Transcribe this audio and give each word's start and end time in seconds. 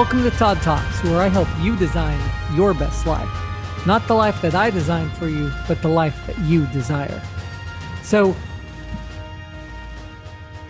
Welcome 0.00 0.22
to 0.22 0.30
Todd 0.30 0.62
Talks, 0.62 1.04
where 1.04 1.20
I 1.20 1.28
help 1.28 1.46
you 1.60 1.76
design 1.76 2.18
your 2.56 2.72
best 2.72 3.04
life. 3.04 3.28
Not 3.86 4.08
the 4.08 4.14
life 4.14 4.40
that 4.40 4.54
I 4.54 4.70
designed 4.70 5.12
for 5.12 5.28
you, 5.28 5.52
but 5.68 5.82
the 5.82 5.88
life 5.88 6.26
that 6.26 6.38
you 6.38 6.64
desire. 6.68 7.22
So, 8.02 8.34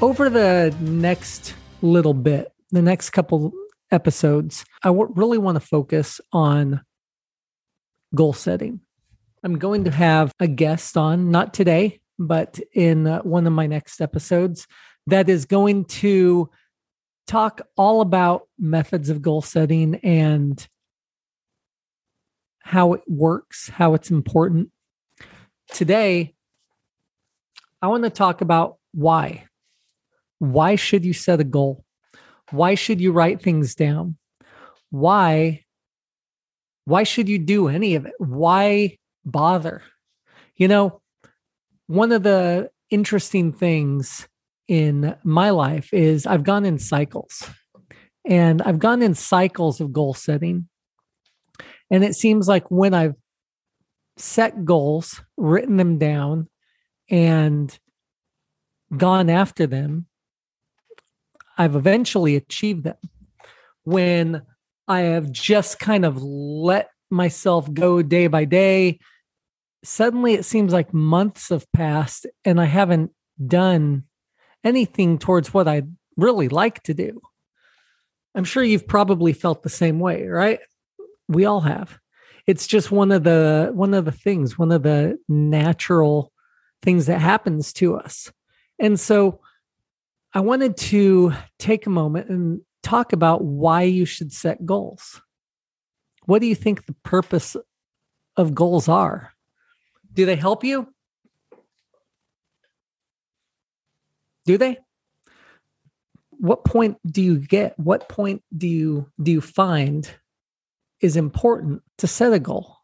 over 0.02 0.30
the 0.30 0.74
next 0.80 1.55
little 1.80 2.12
bit, 2.12 2.52
the 2.72 2.82
next 2.82 3.10
couple 3.10 3.52
episodes, 3.92 4.64
I 4.82 4.88
w- 4.88 5.12
really 5.14 5.38
want 5.38 5.55
to 5.55 5.60
focus 5.60 6.20
on 6.33 6.80
goal 8.12 8.33
setting. 8.33 8.80
I'm 9.44 9.60
going 9.60 9.84
to 9.84 9.92
have 9.92 10.33
a 10.41 10.48
guest 10.48 10.97
on, 10.97 11.30
not 11.30 11.55
today, 11.55 12.00
but 12.19 12.58
in 12.72 13.06
uh, 13.06 13.20
one 13.20 13.47
of 13.47 13.52
my 13.52 13.69
next 13.69 14.00
episodes, 14.00 14.66
that 15.06 15.28
is 15.28 15.44
going 15.44 15.84
to 15.84 16.50
talk 17.30 17.61
all 17.77 18.01
about 18.01 18.48
methods 18.59 19.09
of 19.09 19.23
goal 19.23 19.41
setting 19.41 19.95
and 19.97 20.66
how 22.59 22.93
it 22.95 23.03
works, 23.06 23.69
how 23.69 23.95
it's 23.95 24.11
important. 24.11 24.70
Today, 25.72 26.34
I 27.81 27.87
want 27.87 28.03
to 28.03 28.11
talk 28.11 28.41
about 28.41 28.78
why. 28.92 29.47
Why 30.41 30.75
should 30.75 31.05
you 31.05 31.12
set 31.12 31.39
a 31.39 31.45
goal? 31.45 31.84
Why 32.50 32.75
should 32.75 33.00
you 33.00 33.12
write 33.12 33.41
things 33.41 33.77
down? 33.77 34.17
Why 34.91 35.65
why 36.87 37.05
should 37.05 37.28
you 37.28 37.39
do 37.39 37.69
any 37.69 37.94
of 37.94 38.06
it? 38.06 38.15
Why 38.19 38.98
bother? 39.25 39.83
You 40.56 40.67
know, 40.67 41.00
one 41.87 42.11
of 42.11 42.25
the 42.25 42.70
interesting 42.91 43.53
things 43.53 44.27
in 44.70 45.16
my 45.24 45.50
life 45.50 45.92
is 45.92 46.26
I've 46.26 46.44
gone 46.44 46.64
in 46.64 46.78
cycles 46.78 47.42
and 48.24 48.62
I've 48.62 48.78
gone 48.78 49.02
in 49.02 49.14
cycles 49.14 49.80
of 49.80 49.92
goal 49.92 50.14
setting. 50.14 50.68
And 51.90 52.04
it 52.04 52.14
seems 52.14 52.46
like 52.46 52.70
when 52.70 52.94
I've 52.94 53.16
set 54.16 54.64
goals, 54.64 55.20
written 55.36 55.76
them 55.76 55.98
down, 55.98 56.48
and 57.10 57.76
gone 58.96 59.28
after 59.28 59.66
them, 59.66 60.06
I've 61.58 61.74
eventually 61.74 62.36
achieved 62.36 62.84
them. 62.84 62.96
When 63.82 64.42
I 64.86 65.00
have 65.00 65.32
just 65.32 65.80
kind 65.80 66.04
of 66.04 66.22
let 66.22 66.91
myself 67.10 67.72
go 67.74 68.02
day 68.02 68.28
by 68.28 68.44
day, 68.44 69.00
suddenly 69.82 70.34
it 70.34 70.44
seems 70.44 70.72
like 70.72 70.94
months 70.94 71.48
have 71.48 71.66
passed 71.72 72.26
and 72.44 72.60
I 72.60 72.66
haven't 72.66 73.10
done 73.44 74.04
anything 74.64 75.19
towards 75.19 75.53
what 75.53 75.69
I'd 75.69 75.94
really 76.16 76.48
like 76.48 76.83
to 76.84 76.94
do. 76.94 77.20
I'm 78.34 78.44
sure 78.44 78.62
you've 78.62 78.86
probably 78.86 79.33
felt 79.33 79.62
the 79.62 79.69
same 79.69 79.98
way, 79.98 80.27
right? 80.27 80.61
We 81.28 81.44
all 81.44 81.61
have. 81.61 81.98
It's 82.47 82.66
just 82.66 82.91
one 82.91 83.12
of 83.12 83.25
the 83.25 83.70
one 83.72 83.94
of 83.94 84.05
the 84.05 84.12
things, 84.12 84.58
one 84.58 84.72
of 84.72 84.83
the 84.83 85.19
natural 85.28 86.33
things 86.83 87.06
that 87.06 87.20
happens 87.20 87.72
to 87.75 87.97
us. 87.97 88.33
And 88.78 88.98
so 88.98 89.41
I 90.32 90.41
wanted 90.41 90.77
to 90.77 91.32
take 91.59 91.87
a 91.87 91.91
moment 91.91 92.31
and 92.31 92.60
talk 92.82 93.12
about 93.12 93.44
why 93.44 93.82
you 93.82 94.04
should 94.04 94.32
set 94.32 94.65
goals. 94.65 95.21
What 96.27 96.41
do 96.41 96.47
you 96.47 96.54
think 96.54 96.87
the 96.87 96.97
purpose 97.03 97.56
of 98.37 98.54
goals 98.54 98.88
are? 98.88 99.32
Do 100.12 100.27
they 100.27 100.37
help 100.37 100.65
you? 100.65 100.88
Do 104.50 104.59
they? 104.59 104.78
What 106.31 106.65
point 106.65 106.99
do 107.06 107.22
you 107.22 107.38
get? 107.38 107.78
What 107.78 108.09
point 108.09 108.43
do 108.56 108.66
you 108.66 109.06
do 109.22 109.31
you 109.31 109.41
find 109.41 110.11
is 111.00 111.16
important 111.16 111.84
to 111.99 112.09
set 112.09 112.33
a 112.33 112.41
goal? 112.41 112.78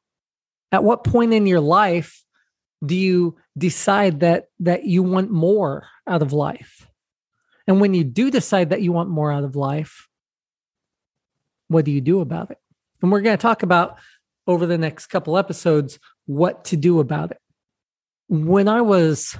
At 0.71 0.85
what 0.85 1.03
point 1.03 1.35
in 1.35 1.45
your 1.45 1.59
life 1.59 2.23
do 2.85 2.95
you 2.95 3.37
decide 3.59 4.21
that 4.21 4.45
that 4.61 4.85
you 4.85 5.03
want 5.03 5.33
more 5.33 5.89
out 6.07 6.23
of 6.23 6.33
life? 6.33 6.89
And 7.67 7.81
when 7.81 7.95
you 7.95 8.05
do 8.05 8.31
decide 8.31 8.71
that 8.71 8.83
you 8.83 8.93
want 8.93 9.11
more 9.11 9.33
out 9.33 9.43
of 9.43 9.57
life, 9.57 10.07
what 11.67 11.85
do 11.85 11.91
you 11.91 12.01
do 12.01 12.21
about 12.21 12.53
it? 12.53 12.59
And 13.03 13.11
we're 13.11 13.23
going 13.23 13.37
to 13.37 13.43
talk 13.43 13.65
about 13.65 13.99
over 14.47 14.67
the 14.67 14.79
next 14.79 15.07
couple 15.07 15.37
episodes 15.37 15.99
what 16.27 16.67
to 16.67 16.77
do 16.77 17.01
about 17.01 17.33
it. 17.33 17.41
When 18.29 18.69
I 18.69 18.83
was 18.83 19.37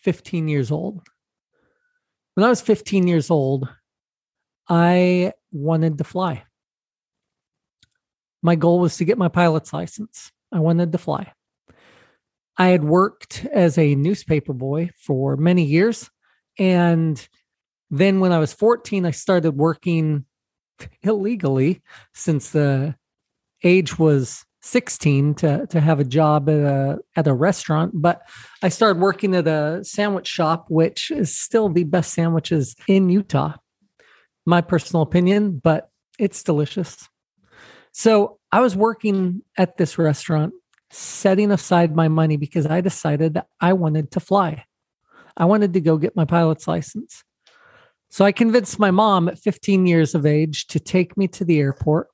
15 0.00 0.48
years 0.48 0.70
old, 0.70 1.00
when 2.36 2.44
I 2.44 2.50
was 2.50 2.60
15 2.60 3.08
years 3.08 3.30
old, 3.30 3.66
I 4.68 5.32
wanted 5.52 5.96
to 5.98 6.04
fly. 6.04 6.44
My 8.42 8.56
goal 8.56 8.78
was 8.78 8.98
to 8.98 9.06
get 9.06 9.16
my 9.16 9.28
pilot's 9.28 9.72
license. 9.72 10.30
I 10.52 10.60
wanted 10.60 10.92
to 10.92 10.98
fly. 10.98 11.32
I 12.58 12.68
had 12.68 12.84
worked 12.84 13.46
as 13.46 13.78
a 13.78 13.94
newspaper 13.94 14.52
boy 14.52 14.90
for 14.98 15.38
many 15.38 15.64
years. 15.64 16.10
And 16.58 17.26
then 17.90 18.20
when 18.20 18.32
I 18.32 18.38
was 18.38 18.52
14, 18.52 19.06
I 19.06 19.12
started 19.12 19.52
working 19.52 20.26
illegally 21.02 21.82
since 22.12 22.50
the 22.50 22.96
age 23.64 23.98
was 23.98 24.44
16 24.66 25.34
to 25.34 25.66
to 25.68 25.80
have 25.80 26.00
a 26.00 26.04
job 26.04 26.48
at 26.48 26.58
a 26.58 26.98
at 27.14 27.28
a 27.28 27.32
restaurant 27.32 27.92
but 27.94 28.22
i 28.64 28.68
started 28.68 29.00
working 29.00 29.34
at 29.34 29.46
a 29.46 29.84
sandwich 29.84 30.26
shop 30.26 30.66
which 30.68 31.12
is 31.12 31.36
still 31.36 31.68
the 31.68 31.84
best 31.84 32.12
sandwiches 32.12 32.74
in 32.88 33.08
utah. 33.08 33.54
My 34.44 34.60
personal 34.60 35.02
opinion 35.02 35.60
but 35.62 35.88
it's 36.18 36.42
delicious. 36.42 37.08
So 37.92 38.38
i 38.50 38.60
was 38.60 38.74
working 38.74 39.42
at 39.56 39.76
this 39.76 39.98
restaurant 39.98 40.52
setting 40.90 41.52
aside 41.52 41.94
my 41.94 42.08
money 42.08 42.36
because 42.36 42.66
i 42.66 42.80
decided 42.80 43.34
that 43.34 43.46
i 43.60 43.72
wanted 43.72 44.10
to 44.12 44.20
fly. 44.20 44.64
I 45.36 45.44
wanted 45.44 45.74
to 45.74 45.80
go 45.80 45.96
get 45.96 46.16
my 46.16 46.24
pilot's 46.24 46.66
license. 46.66 47.22
So 48.10 48.24
i 48.24 48.32
convinced 48.32 48.80
my 48.80 48.90
mom 48.90 49.28
at 49.28 49.38
15 49.38 49.86
years 49.86 50.16
of 50.16 50.26
age 50.26 50.66
to 50.68 50.80
take 50.80 51.16
me 51.16 51.28
to 51.28 51.44
the 51.44 51.60
airport 51.60 52.08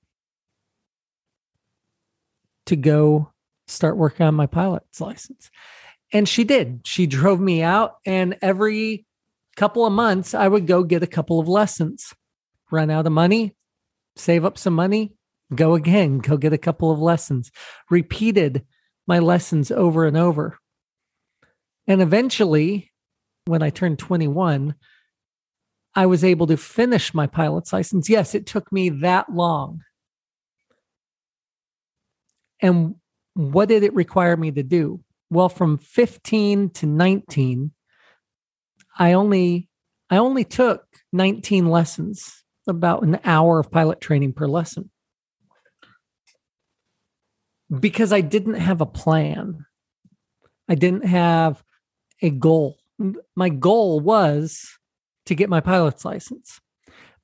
to 2.67 2.77
go 2.77 3.33
start 3.67 3.97
working 3.97 4.27
on 4.27 4.35
my 4.35 4.47
pilot's 4.47 5.01
license. 5.01 5.51
And 6.13 6.29
she 6.29 6.45
did. 6.45 6.83
She 6.85 7.07
drove 7.07 7.41
me 7.41 7.63
out, 7.63 7.95
and 8.05 8.37
every 8.43 9.07
couple 9.57 9.87
of 9.87 9.93
months, 9.93 10.35
I 10.35 10.49
would 10.49 10.67
go 10.67 10.83
get 10.83 11.03
a 11.03 11.07
couple 11.07 11.41
of 11.41 11.49
lessons, 11.49 12.13
run 12.71 12.91
out 12.91 13.07
of 13.07 13.13
money, 13.13 13.55
save 14.17 14.45
up 14.45 14.59
some 14.59 14.75
money, 14.75 15.15
go 15.55 15.75
again, 15.75 16.19
go 16.19 16.37
get 16.37 16.53
a 16.53 16.59
couple 16.59 16.91
of 16.91 16.99
lessons, 16.99 17.51
repeated 17.91 18.65
my 19.07 19.19
lessons 19.19 19.71
over 19.71 20.07
and 20.07 20.17
over. 20.17 20.59
And 21.87 22.01
eventually, 22.01 22.93
when 23.47 23.63
I 23.63 23.71
turned 23.71 23.99
21, 23.99 24.75
I 25.95 26.07
was 26.07 26.25
able 26.25 26.47
to 26.47 26.57
finish 26.57 27.13
my 27.13 27.27
pilot's 27.27 27.73
license. 27.73 28.09
Yes, 28.09 28.35
it 28.35 28.47
took 28.47 28.71
me 28.73 28.89
that 28.89 29.33
long 29.35 29.83
and 32.63 32.95
what 33.35 33.69
did 33.69 33.83
it 33.83 33.95
require 33.95 34.37
me 34.37 34.51
to 34.53 34.63
do? 34.63 35.01
Well, 35.31 35.49
from 35.49 35.79
15 35.79 36.71
to 36.71 36.87
19, 36.87 37.73
I 38.99 39.13
only 39.13 39.69
I 40.11 40.19
only 40.19 40.45
took 40.45 40.85
19 41.13 41.69
lessons, 41.69 42.45
about 42.67 43.03
an 43.03 43.19
hour 43.25 43.59
of 43.59 43.71
pilot 43.71 44.01
training 44.01 44.35
per 44.35 44.47
lesson. 44.47 44.91
Because 47.81 48.13
I 48.13 48.21
didn't 48.21 48.55
have 48.55 48.83
a 48.83 48.87
plan. 48.87 49.65
I 50.69 50.75
didn't 50.75 51.07
have 51.07 51.63
a 52.21 52.29
goal. 52.29 52.77
My 53.35 53.49
goal 53.49 54.01
was 54.01 54.79
to 55.27 55.35
get 55.35 55.49
my 55.49 55.61
pilot's 55.61 56.05
license. 56.05 56.61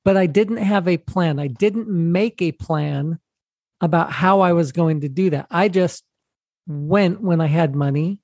But 0.03 0.17
I 0.17 0.25
didn't 0.25 0.57
have 0.57 0.87
a 0.87 0.97
plan. 0.97 1.39
I 1.39 1.47
didn't 1.47 1.87
make 1.87 2.41
a 2.41 2.53
plan 2.53 3.19
about 3.81 4.11
how 4.11 4.41
I 4.41 4.53
was 4.53 4.71
going 4.71 5.01
to 5.01 5.09
do 5.09 5.29
that. 5.29 5.47
I 5.49 5.69
just 5.69 6.03
went 6.67 7.21
when 7.21 7.41
I 7.41 7.47
had 7.47 7.75
money 7.75 8.19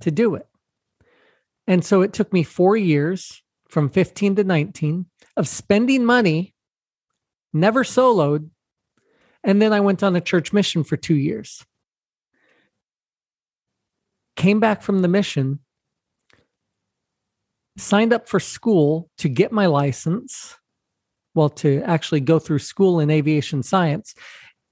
to 0.00 0.10
do 0.10 0.34
it. 0.34 0.46
And 1.66 1.84
so 1.84 2.02
it 2.02 2.12
took 2.12 2.32
me 2.32 2.42
four 2.42 2.76
years 2.76 3.42
from 3.68 3.90
15 3.90 4.36
to 4.36 4.44
19 4.44 5.06
of 5.36 5.46
spending 5.46 6.04
money, 6.04 6.54
never 7.52 7.84
soloed. 7.84 8.50
And 9.44 9.62
then 9.62 9.72
I 9.72 9.80
went 9.80 10.02
on 10.02 10.16
a 10.16 10.20
church 10.20 10.52
mission 10.52 10.84
for 10.84 10.96
two 10.96 11.14
years. 11.14 11.64
Came 14.36 14.58
back 14.58 14.82
from 14.82 15.02
the 15.02 15.08
mission, 15.08 15.60
signed 17.76 18.12
up 18.12 18.28
for 18.28 18.40
school 18.40 19.08
to 19.18 19.28
get 19.28 19.52
my 19.52 19.66
license, 19.66 20.56
well, 21.34 21.50
to 21.50 21.82
actually 21.84 22.20
go 22.20 22.38
through 22.38 22.58
school 22.58 23.00
in 23.00 23.10
aviation 23.10 23.62
science. 23.62 24.14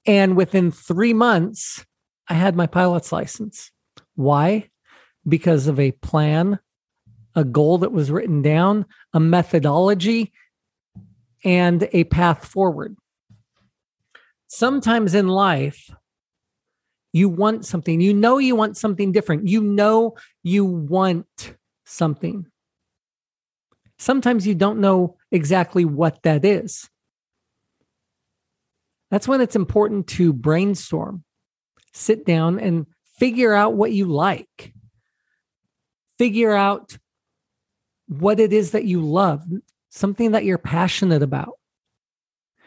And 0.06 0.36
within 0.36 0.70
three 0.70 1.12
months, 1.12 1.84
I 2.28 2.34
had 2.34 2.56
my 2.56 2.66
pilot's 2.66 3.12
license. 3.12 3.70
Why? 4.14 4.70
Because 5.26 5.66
of 5.66 5.78
a 5.78 5.92
plan, 5.92 6.58
a 7.34 7.44
goal 7.44 7.78
that 7.78 7.92
was 7.92 8.10
written 8.10 8.42
down, 8.42 8.86
a 9.12 9.20
methodology, 9.20 10.32
and 11.44 11.88
a 11.92 12.04
path 12.04 12.46
forward. 12.46 12.96
sometimes 14.48 15.14
in 15.14 15.28
life, 15.28 15.90
you 17.12 17.28
want 17.28 17.64
something, 17.64 18.00
you 18.00 18.12
know, 18.12 18.38
you 18.38 18.56
want 18.56 18.76
something 18.76 19.12
different, 19.12 19.46
you 19.46 19.62
know, 19.62 20.16
you 20.42 20.64
want 20.64 21.54
something. 21.84 22.46
Sometimes 23.98 24.46
you 24.46 24.54
don't 24.54 24.80
know 24.80 25.16
exactly 25.30 25.84
what 25.84 26.22
that 26.22 26.44
is. 26.44 26.88
That's 29.10 29.28
when 29.28 29.40
it's 29.40 29.56
important 29.56 30.06
to 30.08 30.32
brainstorm, 30.32 31.24
sit 31.92 32.26
down 32.26 32.58
and 32.60 32.86
figure 33.18 33.54
out 33.54 33.74
what 33.74 33.92
you 33.92 34.04
like, 34.06 34.74
figure 36.18 36.52
out 36.52 36.98
what 38.06 38.40
it 38.40 38.52
is 38.52 38.72
that 38.72 38.84
you 38.84 39.00
love, 39.00 39.44
something 39.90 40.32
that 40.32 40.44
you're 40.44 40.58
passionate 40.58 41.22
about. 41.22 41.54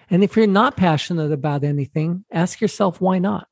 And 0.10 0.24
if 0.24 0.36
you're 0.36 0.48
not 0.48 0.76
passionate 0.78 1.32
about 1.32 1.64
anything, 1.64 2.26
ask 2.32 2.60
yourself 2.60 3.00
why 3.00 3.20
not? 3.20 3.48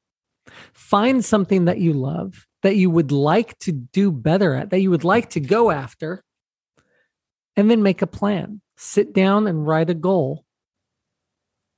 Find 0.73 1.23
something 1.23 1.65
that 1.65 1.79
you 1.79 1.93
love, 1.93 2.45
that 2.63 2.75
you 2.75 2.89
would 2.89 3.11
like 3.11 3.57
to 3.59 3.71
do 3.71 4.11
better 4.11 4.55
at, 4.55 4.71
that 4.71 4.81
you 4.81 4.89
would 4.89 5.03
like 5.03 5.29
to 5.31 5.39
go 5.39 5.71
after, 5.71 6.23
and 7.55 7.69
then 7.69 7.83
make 7.83 8.01
a 8.01 8.07
plan. 8.07 8.61
Sit 8.77 9.13
down 9.13 9.47
and 9.47 9.65
write 9.65 9.89
a 9.89 9.93
goal. 9.93 10.45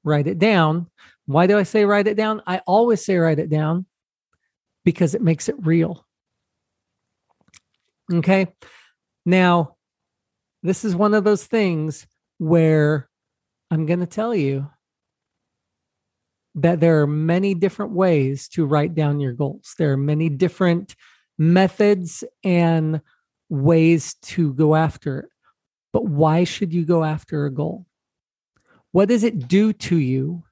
Write 0.03 0.27
it 0.27 0.39
down. 0.39 0.87
Why 1.25 1.47
do 1.47 1.57
I 1.57 1.63
say 1.63 1.85
write 1.85 2.07
it 2.07 2.17
down? 2.17 2.41
I 2.47 2.59
always 2.65 3.05
say 3.05 3.17
write 3.17 3.39
it 3.39 3.49
down 3.49 3.85
because 4.83 5.15
it 5.15 5.21
makes 5.21 5.47
it 5.47 5.55
real. 5.59 6.05
Okay. 8.11 8.47
Now, 9.25 9.75
this 10.63 10.83
is 10.83 10.95
one 10.95 11.13
of 11.13 11.23
those 11.23 11.45
things 11.45 12.07
where 12.37 13.09
I'm 13.69 13.85
going 13.85 13.99
to 13.99 14.05
tell 14.05 14.35
you 14.35 14.69
that 16.55 16.79
there 16.79 17.01
are 17.01 17.07
many 17.07 17.53
different 17.53 17.93
ways 17.93 18.49
to 18.49 18.65
write 18.65 18.93
down 18.93 19.19
your 19.19 19.33
goals. 19.33 19.73
There 19.77 19.93
are 19.93 19.97
many 19.97 20.27
different 20.27 20.95
methods 21.37 22.23
and 22.43 23.01
ways 23.49 24.15
to 24.23 24.53
go 24.53 24.75
after 24.75 25.19
it. 25.19 25.29
But 25.93 26.05
why 26.05 26.43
should 26.43 26.73
you 26.73 26.85
go 26.85 27.03
after 27.03 27.45
a 27.45 27.51
goal? 27.51 27.85
What 28.91 29.09
does 29.09 29.23
it 29.23 29.47
do 29.47 29.73
to 29.73 29.97
you 29.97 30.43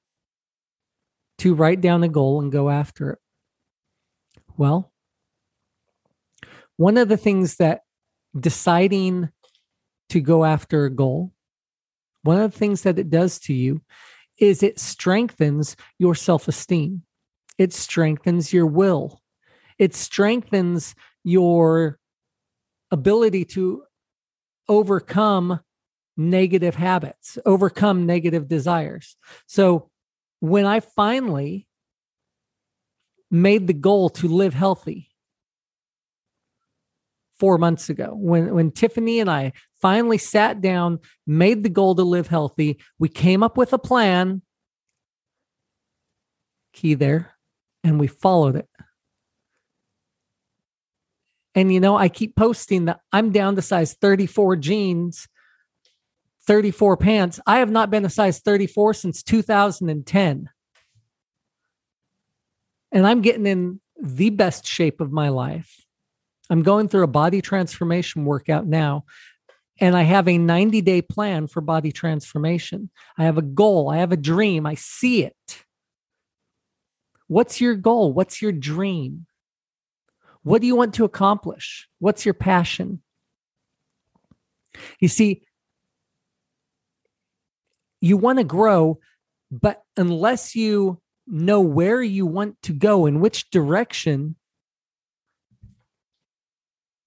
to 1.40 1.56
write 1.56 1.82
down 1.82 2.04
a 2.04 2.10
goal 2.10 2.42
and 2.42 2.52
go 2.52 2.70
after 2.70 3.12
it? 3.12 3.20
Well, 4.58 4.92
one 6.78 6.98
of 6.98 7.10
the 7.10 7.18
things 7.18 7.58
that 7.58 7.82
deciding 8.38 9.30
to 10.10 10.22
go 10.22 10.46
after 10.46 10.86
a 10.86 10.90
goal, 10.90 11.34
one 12.24 12.38
of 12.38 12.52
the 12.52 12.58
things 12.58 12.84
that 12.84 13.00
it 13.00 13.10
does 13.10 13.40
to 13.40 13.54
you 13.54 13.82
is 14.38 14.64
it 14.64 14.80
strengthens 14.80 15.76
your 15.98 16.16
self 16.16 16.48
esteem. 16.48 17.04
It 17.58 17.74
strengthens 17.74 18.54
your 18.54 18.66
will. 18.66 19.22
It 19.78 19.94
strengthens 19.94 20.96
your 21.24 22.00
ability 22.92 23.46
to 23.46 23.84
overcome 24.68 25.60
negative 26.20 26.76
habits, 26.76 27.38
overcome 27.46 28.06
negative 28.06 28.50
desires. 28.50 29.16
So 29.48 29.90
when 30.42 30.66
I 30.66 30.82
finally 30.82 31.66
made 33.32 33.68
the 33.68 33.74
goal 33.74 34.10
to 34.10 34.28
live 34.28 34.54
healthy 34.54 35.10
four 37.40 37.58
months 37.58 37.90
ago, 37.90 38.12
when, 38.14 38.54
when 38.54 38.70
Tiffany 38.72 39.22
and 39.22 39.32
I 39.32 39.54
finally 39.82 40.18
sat 40.18 40.60
down, 40.60 41.00
made 41.26 41.64
the 41.64 41.70
goal 41.70 41.96
to 41.96 42.04
live 42.04 42.28
healthy. 42.28 42.80
We 43.00 43.08
came 43.08 43.42
up 43.42 43.56
with 43.56 43.72
a 43.72 43.80
plan, 43.80 44.42
key 46.74 46.96
there, 46.96 47.32
and 47.82 47.98
we 47.98 48.08
followed 48.08 48.58
it. 48.58 48.68
And 51.56 51.74
you 51.74 51.80
know, 51.80 51.96
I 51.96 52.10
keep 52.10 52.36
posting 52.36 52.86
that 52.86 53.00
I'm 53.14 53.32
down 53.32 53.56
to 53.56 53.62
size 53.62 53.94
34 53.94 54.58
jeans, 54.58 55.28
34 56.50 56.98
pants. 56.98 57.40
I 57.46 57.60
have 57.60 57.70
not 57.70 57.92
been 57.92 58.06
a 58.06 58.10
size 58.10 58.40
34 58.40 58.96
since 58.96 59.22
2010. 59.22 60.50
And 62.92 63.06
I'm 63.06 63.22
getting 63.22 63.46
in 63.46 63.80
the 64.02 64.32
best 64.32 64.66
shape 64.66 65.00
of 65.00 65.12
my 65.12 65.30
life. 65.30 65.86
I'm 66.50 66.64
going 66.64 66.90
through 66.90 67.04
a 67.04 67.08
body 67.08 67.44
transformation 67.44 68.26
workout 68.26 68.66
now 68.66 69.06
and 69.80 69.96
I 69.96 70.02
have 70.02 70.28
a 70.28 70.40
90 70.40 70.82
day 70.82 71.04
plan 71.04 71.46
for 71.46 71.62
body 71.62 71.92
transformation. 71.92 72.90
I 73.16 73.26
have 73.26 73.38
a 73.38 73.44
goal, 73.44 73.92
I 73.92 73.98
have 73.98 74.12
a 74.12 74.18
dream, 74.18 74.66
I 74.66 74.74
see 74.74 75.24
it. 75.24 75.64
What's 77.28 77.62
your 77.62 77.76
goal? 77.76 78.12
What's 78.12 78.42
your 78.42 78.54
dream? 78.54 79.28
What 80.42 80.62
do 80.62 80.68
you 80.68 80.76
want 80.76 80.96
to 80.96 81.06
accomplish? 81.06 81.88
What's 82.00 82.26
your 82.26 82.34
passion? 82.34 83.04
You 85.00 85.10
see, 85.10 85.44
you 88.02 88.18
want 88.18 88.40
to 88.40 88.44
grow, 88.44 89.00
but 89.52 89.82
unless 89.98 90.56
you 90.56 91.00
know 91.28 91.62
where 91.62 92.02
you 92.02 92.26
want 92.26 92.62
to 92.64 92.74
go, 92.74 93.06
in 93.06 93.20
which 93.20 93.50
direction, 93.50 94.36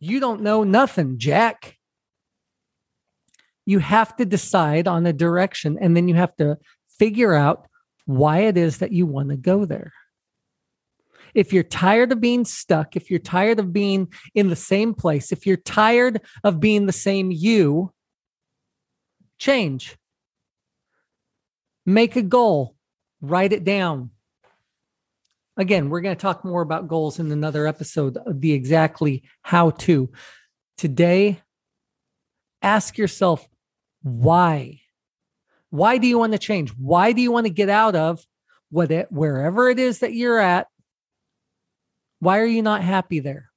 you 0.00 0.20
don't 0.20 0.42
know 0.42 0.64
nothing, 0.64 1.18
Jack 1.18 1.78
you 3.64 3.78
have 3.78 4.16
to 4.16 4.24
decide 4.24 4.88
on 4.88 5.06
a 5.06 5.12
direction 5.12 5.78
and 5.80 5.96
then 5.96 6.08
you 6.08 6.14
have 6.14 6.34
to 6.36 6.58
figure 6.98 7.34
out 7.34 7.66
why 8.06 8.40
it 8.40 8.56
is 8.56 8.78
that 8.78 8.92
you 8.92 9.06
want 9.06 9.28
to 9.30 9.36
go 9.36 9.64
there. 9.64 9.92
If 11.34 11.52
you're 11.52 11.62
tired 11.62 12.12
of 12.12 12.20
being 12.20 12.44
stuck, 12.44 12.94
if 12.96 13.10
you're 13.10 13.20
tired 13.20 13.58
of 13.58 13.72
being 13.72 14.12
in 14.34 14.48
the 14.48 14.56
same 14.56 14.92
place, 14.92 15.32
if 15.32 15.46
you're 15.46 15.56
tired 15.56 16.20
of 16.44 16.60
being 16.60 16.86
the 16.86 16.92
same 16.92 17.30
you, 17.30 17.92
change. 19.38 19.96
Make 21.84 22.16
a 22.16 22.22
goal, 22.22 22.76
write 23.20 23.52
it 23.52 23.64
down. 23.64 24.10
Again, 25.56 25.90
we're 25.90 26.00
going 26.00 26.16
to 26.16 26.20
talk 26.20 26.44
more 26.44 26.62
about 26.62 26.88
goals 26.88 27.18
in 27.18 27.30
another 27.30 27.66
episode 27.66 28.16
of 28.16 28.40
the 28.40 28.52
exactly 28.52 29.24
how 29.42 29.70
to. 29.70 30.10
Today, 30.78 31.40
ask 32.62 32.96
yourself 32.96 33.46
why? 34.02 34.80
Why 35.70 35.98
do 35.98 36.06
you 36.06 36.18
want 36.18 36.32
to 36.32 36.38
change? 36.38 36.70
Why 36.70 37.12
do 37.12 37.20
you 37.20 37.30
want 37.30 37.46
to 37.46 37.52
get 37.52 37.68
out 37.68 37.96
of 37.96 38.24
what 38.70 38.90
it, 38.90 39.10
wherever 39.10 39.68
it 39.68 39.78
is 39.78 40.00
that 40.00 40.14
you're 40.14 40.38
at? 40.38 40.68
Why 42.20 42.38
are 42.38 42.46
you 42.46 42.62
not 42.62 42.82
happy 42.82 43.20
there? 43.20 43.50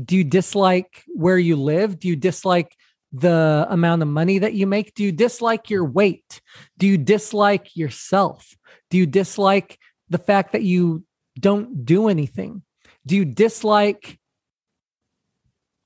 Do 0.00 0.16
you 0.16 0.24
dislike 0.24 1.04
where 1.08 1.38
you 1.38 1.56
live? 1.56 1.98
Do 1.98 2.08
you 2.08 2.16
dislike 2.16 2.76
the 3.12 3.66
amount 3.68 4.02
of 4.02 4.08
money 4.08 4.38
that 4.38 4.54
you 4.54 4.66
make? 4.66 4.94
Do 4.94 5.02
you 5.02 5.12
dislike 5.12 5.70
your 5.70 5.84
weight? 5.84 6.40
Do 6.78 6.86
you 6.86 6.98
dislike 6.98 7.76
yourself? 7.76 8.56
Do 8.90 8.98
you 8.98 9.06
dislike 9.06 9.78
the 10.08 10.18
fact 10.18 10.52
that 10.52 10.62
you 10.62 11.04
don't 11.38 11.84
do 11.84 12.08
anything? 12.08 12.62
Do 13.06 13.16
you 13.16 13.24
dislike 13.24 14.20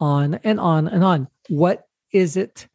on 0.00 0.35
and 0.45 0.61
on 0.61 0.88
and 0.88 1.04
on. 1.04 1.28
What 1.49 1.85
is 2.12 2.37
it 2.37 2.69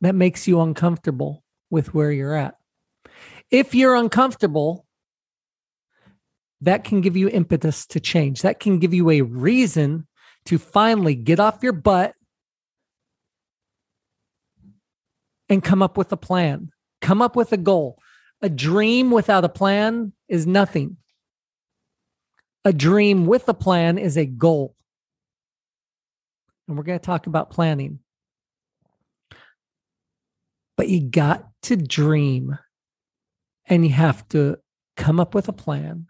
that 0.00 0.14
makes 0.14 0.46
you 0.46 0.60
uncomfortable 0.60 1.44
with 1.70 1.94
where 1.94 2.12
you're 2.12 2.34
at? 2.34 2.56
If 3.50 3.74
you're 3.74 3.94
uncomfortable, 3.94 4.86
that 6.60 6.84
can 6.84 7.00
give 7.00 7.16
you 7.16 7.28
impetus 7.28 7.86
to 7.88 8.00
change. 8.00 8.42
That 8.42 8.60
can 8.60 8.78
give 8.78 8.94
you 8.94 9.10
a 9.10 9.22
reason 9.22 10.06
to 10.46 10.58
finally 10.58 11.14
get 11.14 11.38
off 11.40 11.62
your 11.62 11.72
butt 11.72 12.14
and 15.48 15.62
come 15.62 15.82
up 15.82 15.96
with 15.96 16.12
a 16.12 16.16
plan, 16.16 16.70
come 17.00 17.22
up 17.22 17.36
with 17.36 17.52
a 17.52 17.56
goal. 17.56 17.98
A 18.40 18.48
dream 18.48 19.10
without 19.10 19.44
a 19.44 19.48
plan 19.48 20.12
is 20.28 20.46
nothing. 20.46 20.96
A 22.64 22.72
dream 22.72 23.26
with 23.26 23.48
a 23.48 23.54
plan 23.54 23.98
is 23.98 24.16
a 24.16 24.26
goal 24.26 24.76
and 26.68 26.76
we're 26.76 26.84
going 26.84 26.98
to 26.98 27.04
talk 27.04 27.26
about 27.26 27.50
planning. 27.50 27.98
But 30.76 30.88
you 30.88 31.00
got 31.00 31.48
to 31.62 31.76
dream 31.76 32.58
and 33.66 33.84
you 33.84 33.92
have 33.92 34.28
to 34.28 34.58
come 34.96 35.18
up 35.18 35.34
with 35.34 35.48
a 35.48 35.52
plan. 35.52 36.06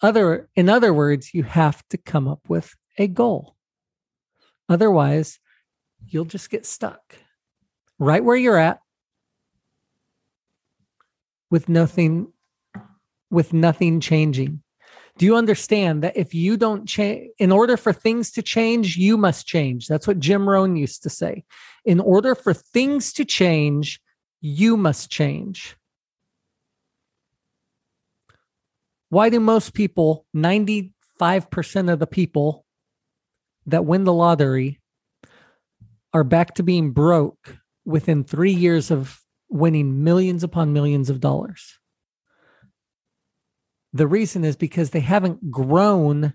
Other 0.00 0.48
in 0.54 0.68
other 0.68 0.94
words, 0.94 1.34
you 1.34 1.42
have 1.42 1.86
to 1.88 1.98
come 1.98 2.28
up 2.28 2.48
with 2.48 2.74
a 2.96 3.08
goal. 3.08 3.56
Otherwise, 4.68 5.40
you'll 6.06 6.24
just 6.24 6.50
get 6.50 6.64
stuck 6.64 7.16
right 7.98 8.24
where 8.24 8.36
you're 8.36 8.58
at 8.58 8.80
with 11.50 11.68
nothing 11.68 12.32
with 13.30 13.52
nothing 13.52 14.00
changing 14.00 14.62
do 15.18 15.26
you 15.26 15.34
understand 15.34 16.04
that 16.04 16.16
if 16.16 16.32
you 16.32 16.56
don't 16.56 16.86
change, 16.86 17.30
in 17.38 17.50
order 17.50 17.76
for 17.76 17.92
things 17.92 18.30
to 18.32 18.42
change, 18.42 18.96
you 18.96 19.16
must 19.16 19.46
change? 19.46 19.88
That's 19.88 20.06
what 20.06 20.20
Jim 20.20 20.48
Rohn 20.48 20.76
used 20.76 21.02
to 21.02 21.10
say. 21.10 21.44
In 21.84 21.98
order 21.98 22.36
for 22.36 22.54
things 22.54 23.12
to 23.14 23.24
change, 23.24 24.00
You 24.40 24.76
must 24.76 25.10
change. 25.10 25.76
Why 29.08 29.30
do 29.30 29.40
most 29.40 29.74
people, 29.74 30.26
95% 30.36 30.92
of 31.92 31.98
the 31.98 32.06
people 32.06 32.64
that 33.66 33.84
win 33.84 34.04
the 34.04 34.12
lottery, 34.12 34.80
are 36.14 36.22
back 36.22 36.54
to 36.54 36.62
being 36.62 36.92
broke 36.92 37.57
within 37.88 38.22
three 38.22 38.52
years 38.52 38.90
of 38.90 39.18
winning 39.48 40.04
millions 40.04 40.44
upon 40.44 40.74
millions 40.74 41.08
of 41.08 41.20
dollars? 41.20 41.78
The 43.94 44.06
reason 44.06 44.44
is 44.44 44.56
because 44.56 44.90
they 44.90 45.00
haven't 45.00 45.50
grown 45.50 46.34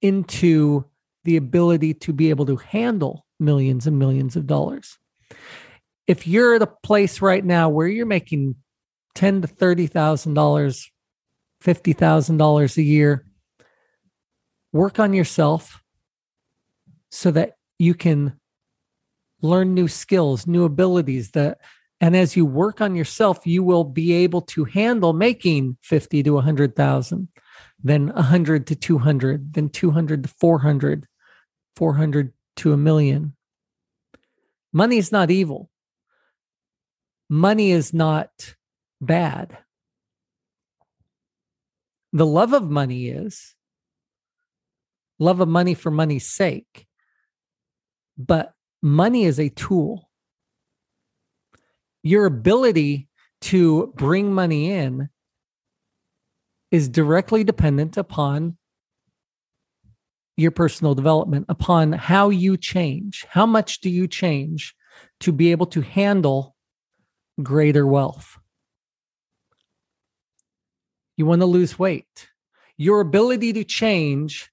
into 0.00 0.84
the 1.24 1.36
ability 1.36 1.94
to 1.94 2.12
be 2.12 2.30
able 2.30 2.46
to 2.46 2.56
handle 2.56 3.26
millions 3.40 3.88
and 3.88 3.98
millions 3.98 4.36
of 4.36 4.46
dollars. 4.46 4.96
If 6.06 6.26
you're 6.28 6.54
at 6.54 6.62
a 6.62 6.72
place 6.84 7.20
right 7.20 7.44
now 7.44 7.68
where 7.68 7.88
you're 7.88 8.06
making 8.06 8.54
ten 9.16 9.42
to 9.42 9.48
thirty 9.48 9.88
thousand 9.88 10.34
dollars, 10.34 10.88
fifty 11.60 11.92
thousand 11.92 12.36
dollars 12.36 12.78
a 12.78 12.82
year, 12.82 13.26
work 14.72 15.00
on 15.00 15.12
yourself 15.12 15.82
so 17.10 17.32
that 17.32 17.54
you 17.78 17.94
can 17.94 18.38
learn 19.42 19.74
new 19.74 19.88
skills, 19.88 20.46
new 20.46 20.64
abilities 20.64 21.30
that 21.32 21.58
and 22.00 22.16
as 22.16 22.36
you 22.36 22.46
work 22.46 22.80
on 22.80 22.94
yourself, 22.94 23.44
you 23.44 23.64
will 23.64 23.82
be 23.82 24.12
able 24.12 24.42
to 24.42 24.64
handle 24.64 25.12
making 25.12 25.76
50 25.82 26.22
to 26.22 26.30
100,000, 26.30 27.28
then 27.82 28.08
100 28.14 28.66
to 28.68 28.76
200, 28.76 29.54
then 29.54 29.68
200 29.68 30.22
to 30.22 30.28
400, 30.28 31.06
400 31.74 32.32
to 32.56 32.72
a 32.72 32.76
million. 32.76 33.34
Money 34.72 34.98
is 34.98 35.10
not 35.10 35.30
evil. 35.30 35.70
Money 37.28 37.72
is 37.72 37.92
not 37.92 38.54
bad. 39.00 39.58
The 42.12 42.26
love 42.26 42.52
of 42.52 42.70
money 42.70 43.08
is 43.08 43.54
love 45.18 45.40
of 45.40 45.48
money 45.48 45.74
for 45.74 45.90
money's 45.90 46.28
sake. 46.28 46.86
But 48.16 48.52
money 48.82 49.24
is 49.24 49.38
a 49.38 49.48
tool. 49.48 50.08
Your 52.02 52.26
ability 52.26 53.08
to 53.42 53.92
bring 53.96 54.32
money 54.32 54.70
in 54.72 55.08
is 56.70 56.88
directly 56.88 57.44
dependent 57.44 57.96
upon 57.96 58.56
your 60.36 60.50
personal 60.50 60.94
development, 60.94 61.46
upon 61.48 61.92
how 61.92 62.30
you 62.30 62.56
change. 62.56 63.26
How 63.28 63.46
much 63.46 63.80
do 63.80 63.90
you 63.90 64.06
change 64.06 64.74
to 65.20 65.32
be 65.32 65.50
able 65.50 65.66
to 65.66 65.80
handle 65.80 66.54
greater 67.42 67.86
wealth? 67.86 68.38
You 71.16 71.26
want 71.26 71.42
to 71.42 71.46
lose 71.46 71.78
weight. 71.78 72.28
Your 72.76 73.00
ability 73.00 73.52
to 73.54 73.64
change 73.64 74.48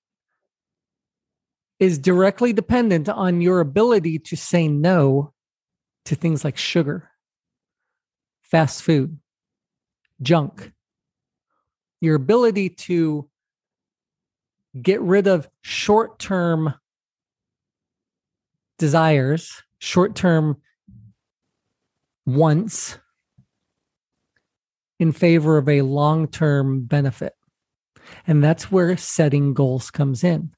is 1.79 1.99
directly 1.99 2.53
dependent 2.53 3.09
on 3.09 3.41
your 3.41 3.59
ability 3.59 4.19
to 4.19 4.35
say 4.35 4.67
no 4.67 5.33
to 6.05 6.15
things 6.15 6.43
like 6.43 6.57
sugar, 6.57 7.09
fast 8.41 8.83
food, 8.83 9.17
junk. 10.21 10.71
Your 12.01 12.15
ability 12.15 12.69
to 12.69 13.29
get 14.81 15.01
rid 15.01 15.27
of 15.27 15.49
short 15.61 16.19
term 16.19 16.75
desires, 18.77 19.63
short 19.79 20.15
term 20.15 20.61
wants 22.25 22.99
in 24.99 25.11
favor 25.11 25.57
of 25.57 25.67
a 25.67 25.81
long 25.81 26.27
term 26.27 26.85
benefit. 26.85 27.33
And 28.27 28.43
that's 28.43 28.71
where 28.71 28.95
setting 28.97 29.53
goals 29.53 29.89
comes 29.89 30.23
in 30.23 30.54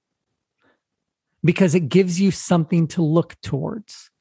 because 1.47 1.73
it 1.75 1.87
gives 1.87 2.19
you 2.19 2.29
something 2.29 2.87
to 2.87 3.01
look 3.01 3.39
towards 3.39 4.11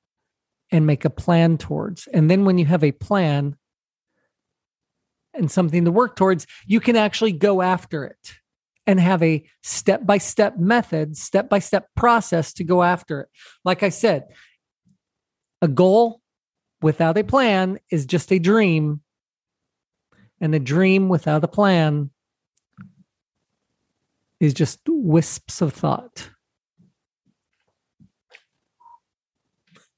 and 0.70 0.86
make 0.86 1.04
a 1.04 1.10
plan 1.10 1.58
towards. 1.58 2.06
And 2.14 2.30
then 2.30 2.44
when 2.44 2.56
you 2.56 2.66
have 2.66 2.84
a 2.84 2.92
plan 2.92 3.56
and 5.34 5.50
something 5.50 5.84
to 5.86 5.90
work 5.90 6.14
towards, 6.14 6.46
you 6.68 6.78
can 6.78 6.94
actually 6.94 7.32
go 7.32 7.62
after 7.62 8.04
it 8.04 8.34
and 8.86 9.00
have 9.00 9.24
a 9.24 9.44
step 9.64 10.06
by 10.06 10.18
step 10.18 10.56
method, 10.56 11.16
step 11.16 11.48
by 11.48 11.58
step 11.58 11.88
process 11.96 12.52
to 12.52 12.62
go 12.62 12.84
after 12.84 13.22
it. 13.22 13.28
Like 13.64 13.82
I 13.82 13.88
said, 13.88 14.28
a 15.60 15.66
goal 15.66 16.20
without 16.80 17.18
a 17.18 17.24
plan 17.24 17.80
is 17.90 18.06
just 18.06 18.30
a 18.30 18.38
dream, 18.38 19.00
and 20.40 20.54
a 20.54 20.60
dream 20.60 21.08
without 21.08 21.42
a 21.42 21.48
plan 21.48 22.10
is 24.38 24.54
just 24.54 24.78
wisps 24.86 25.60
of 25.60 25.72
thought. 25.72 26.30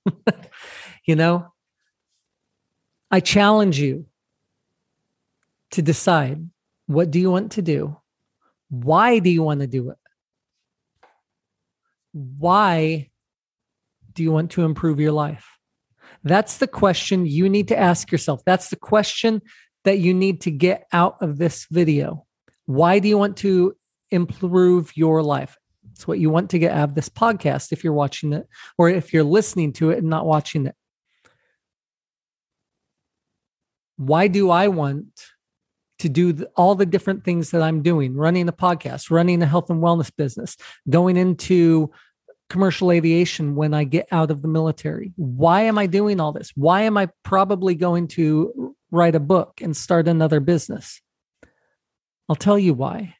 you 1.05 1.17
know, 1.17 1.52
I 3.11 3.21
challenge 3.21 3.78
you 3.78 4.07
to 5.73 5.83
decide 5.83 6.49
what 6.87 7.11
do 7.11 7.21
you 7.21 7.31
want 7.31 7.52
to 7.52 7.62
do? 7.62 7.97
Why 8.71 9.19
do 9.19 9.31
you 9.31 9.43
want 9.43 9.61
to 9.61 9.67
do 9.67 9.90
it? 9.90 9.99
Why 12.12 13.11
do 14.14 14.23
you 14.23 14.33
want 14.33 14.52
to 14.52 14.64
improve 14.64 14.99
your 14.99 15.12
life? 15.12 15.47
That's 16.25 16.59
the 16.59 16.67
question 16.67 17.26
you 17.26 17.49
need 17.49 17.69
to 17.69 17.78
ask 17.78 18.11
yourself. 18.11 18.43
That's 18.45 18.71
the 18.71 18.76
question 18.76 19.43
that 19.85 19.99
you 19.99 20.14
need 20.14 20.40
to 20.43 20.50
get 20.50 20.87
out 20.93 21.17
of 21.21 21.38
this 21.38 21.67
video. 21.71 22.26
Why 22.64 22.99
do 22.99 23.09
you 23.09 23.19
want 23.19 23.37
to 23.38 23.76
improve 24.11 24.97
your 24.97 25.23
life? 25.23 25.58
It's 25.99 26.07
what 26.07 26.21
you 26.21 26.31
want 26.31 26.50
to 26.50 26.61
get 26.61 26.71
out 26.71 26.90
of 26.90 26.95
this 26.95 27.09
podcast 27.09 27.73
if 27.73 27.83
you're 27.83 27.93
watching 27.93 28.33
it 28.33 28.47
or 28.78 28.88
if 28.88 29.12
you're 29.12 29.25
listening 29.25 29.73
to 29.75 29.90
it 29.90 29.99
and 29.99 30.09
not 30.09 30.26
watching 30.26 30.67
it. 30.67 30.76
Why 33.97 34.28
do 34.28 34.49
I 34.50 34.69
want 34.69 35.09
to 35.99 36.09
do 36.09 36.47
all 36.55 36.76
the 36.76 36.87
different 36.87 37.25
things 37.25 37.50
that 37.50 37.62
I'm 37.62 37.83
doing, 37.83 38.14
running 38.14 38.49
a 38.49 38.52
podcast, 38.52 39.11
running 39.11 39.43
a 39.43 39.47
health 39.47 39.71
and 39.71 39.83
wellness 39.83 40.12
business, 40.17 40.57
going 40.88 41.17
into 41.17 41.90
commercial 42.49 42.93
aviation 42.93 43.57
when 43.57 43.75
I 43.75 43.83
get 43.83 44.07
out 44.12 44.31
of 44.31 44.40
the 44.40 44.47
military. 44.47 45.12
Why 45.17 45.62
am 45.62 45.78
I 45.78 45.87
doing 45.87 46.21
all 46.21 46.31
this? 46.31 46.52
Why 46.55 46.83
am 46.83 46.97
I 46.97 47.09
probably 47.25 47.75
going 47.75 48.07
to 48.09 48.76
write 48.93 49.17
a 49.17 49.21
book 49.21 49.61
and 49.61 49.76
start 49.76 50.07
another 50.07 50.38
business? 50.38 51.02
I'll 52.28 52.37
tell 52.37 52.57
you 52.57 52.73
why 52.73 53.17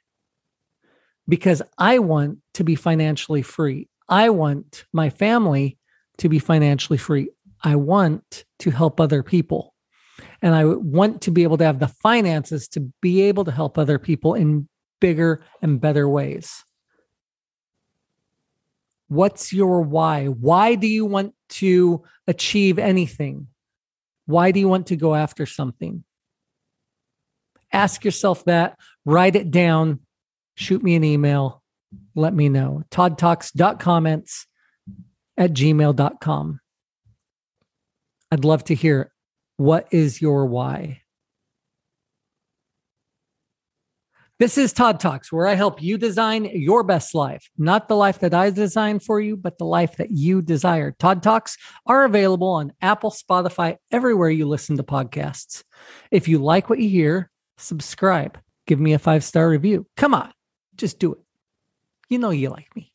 because 1.28 1.62
I 1.76 1.99
want 1.99 2.38
to 2.54 2.64
be 2.64 2.75
financially 2.75 3.42
free. 3.42 3.88
I 4.08 4.30
want 4.30 4.85
my 4.92 5.11
family 5.11 5.78
to 6.18 6.28
be 6.28 6.38
financially 6.38 6.99
free. 6.99 7.30
I 7.62 7.76
want 7.76 8.44
to 8.61 8.70
help 8.70 9.00
other 9.00 9.23
people. 9.23 9.75
And 10.40 10.54
I 10.54 10.64
want 10.64 11.23
to 11.23 11.30
be 11.30 11.42
able 11.42 11.58
to 11.58 11.64
have 11.64 11.78
the 11.78 11.88
finances 11.88 12.68
to 12.68 12.80
be 13.02 13.23
able 13.23 13.44
to 13.44 13.50
help 13.50 13.76
other 13.76 13.99
people 13.99 14.35
in 14.35 14.68
bigger 15.00 15.44
and 15.62 15.80
better 15.80 16.08
ways. 16.08 16.64
What's 19.08 19.52
your 19.52 19.82
why? 19.82 20.26
Why 20.26 20.75
do 20.75 20.87
you 20.87 21.04
want 21.04 21.35
to 21.50 22.02
achieve 22.26 22.78
anything? 22.78 23.49
Why 24.26 24.50
do 24.50 24.61
you 24.61 24.68
want 24.68 24.88
to 24.88 24.97
go 24.97 25.14
after 25.14 25.47
something? 25.47 26.04
Ask 27.73 28.04
yourself 28.04 28.44
that, 28.44 28.78
write 29.04 29.37
it 29.37 29.50
down, 29.50 30.00
shoot 30.58 30.82
me 30.82 30.96
an 30.96 31.04
email. 31.04 31.62
Let 32.14 32.34
me 32.34 32.48
know. 32.48 32.82
ToddTalks.comments 32.90 34.46
at 35.36 35.52
gmail.com. 35.52 36.60
I'd 38.30 38.44
love 38.44 38.64
to 38.64 38.74
hear 38.74 39.12
what 39.56 39.88
is 39.90 40.20
your 40.20 40.46
why? 40.46 41.02
This 44.38 44.56
is 44.56 44.72
Todd 44.72 45.00
Talks, 45.00 45.32
where 45.32 45.48
I 45.48 45.54
help 45.54 45.82
you 45.82 45.98
design 45.98 46.44
your 46.44 46.84
best 46.84 47.12
life, 47.12 47.50
not 47.58 47.88
the 47.88 47.96
life 47.96 48.20
that 48.20 48.34
I 48.34 48.50
designed 48.50 49.02
for 49.02 49.20
you, 49.20 49.36
but 49.36 49.58
the 49.58 49.64
life 49.64 49.96
that 49.96 50.12
you 50.12 50.42
desire. 50.42 50.92
Todd 50.92 51.24
Talks 51.24 51.56
are 51.86 52.04
available 52.04 52.48
on 52.48 52.72
Apple, 52.80 53.10
Spotify, 53.10 53.78
everywhere 53.90 54.30
you 54.30 54.46
listen 54.46 54.76
to 54.76 54.84
podcasts. 54.84 55.64
If 56.12 56.28
you 56.28 56.38
like 56.38 56.70
what 56.70 56.78
you 56.78 56.88
hear, 56.88 57.30
subscribe, 57.56 58.38
give 58.68 58.78
me 58.78 58.92
a 58.92 58.98
five 59.00 59.24
star 59.24 59.48
review. 59.48 59.86
Come 59.96 60.14
on. 60.14 60.32
Just 60.78 60.99
do 60.99 61.12
it. 61.12 61.18
You 62.08 62.18
know 62.18 62.30
you 62.30 62.49
like 62.49 62.75
me. 62.75 62.92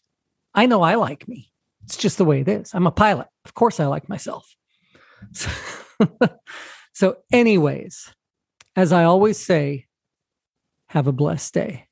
I 0.56 0.66
know 0.66 0.82
I 0.82 0.96
like 0.96 1.28
me. 1.28 1.52
It's 1.84 1.98
just 1.98 2.18
the 2.18 2.26
way 2.26 2.42
it 2.42 2.48
is. 2.48 2.74
I'm 2.74 2.88
a 2.88 2.92
pilot. 2.92 3.28
Of 3.46 3.54
course 3.54 3.80
I 3.80 3.86
like 3.86 4.10
myself. 4.10 4.56
So, 5.34 5.50
so 6.94 7.18
anyways, 7.32 8.14
as 8.76 8.92
I 8.92 9.04
always 9.04 9.38
say, 9.38 9.86
have 10.88 11.08
a 11.08 11.12
blessed 11.12 11.54
day. 11.54 11.88